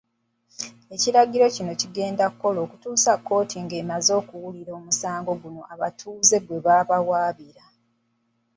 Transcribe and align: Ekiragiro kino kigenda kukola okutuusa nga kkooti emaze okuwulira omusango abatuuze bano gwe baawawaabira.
Ekiragiro 0.95 1.45
kino 1.55 1.71
kigenda 1.81 2.23
kukola 2.31 2.59
okutuusa 2.65 3.11
nga 3.13 3.19
kkooti 3.21 3.55
emaze 3.81 4.11
okuwulira 4.21 4.71
omusango 4.79 5.31
abatuuze 5.73 6.35
bano 6.39 6.43
gwe 6.49 6.57
baawawaabira. 6.65 7.63